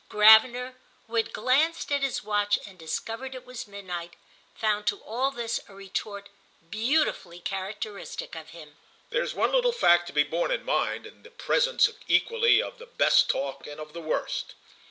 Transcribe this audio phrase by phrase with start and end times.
[0.09, 0.73] Gravener,
[1.05, 4.15] who had glanced at his watch and discovered it was midnight,
[4.55, 6.29] found to all this a retort
[6.71, 8.77] beautifully characteristic of him.
[9.11, 12.87] "There's one little fact to be borne in mind in the presence equally of the
[12.87, 14.55] best talk and of the worst."